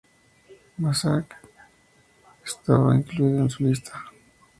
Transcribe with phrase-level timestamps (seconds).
[0.79, 1.35] Masaryk
[2.43, 4.03] estaba incluido en su lista.